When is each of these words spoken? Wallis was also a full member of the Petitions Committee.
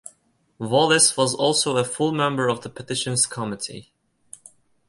Wallis 0.59 1.15
was 1.15 1.35
also 1.35 1.77
a 1.77 1.83
full 1.83 2.11
member 2.11 2.47
of 2.49 2.61
the 2.61 2.71
Petitions 2.71 3.27
Committee. 3.27 3.93